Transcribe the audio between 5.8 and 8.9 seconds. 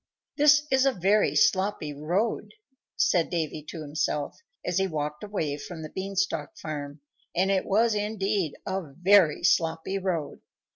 the Bean stalk farm; and it was, indeed, a